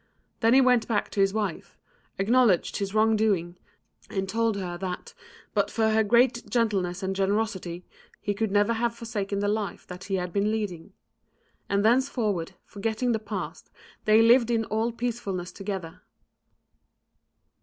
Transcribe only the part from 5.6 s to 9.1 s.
for her great gentleness and generosity, he could never have